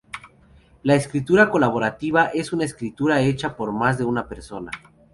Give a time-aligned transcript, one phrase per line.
[0.81, 4.71] La escritura colaborativa es una escritura hecha por más de una persona.